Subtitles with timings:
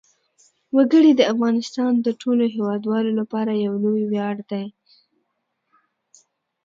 [0.75, 4.65] وګړي د افغانستان د ټولو هیوادوالو لپاره یو لوی ویاړ دی.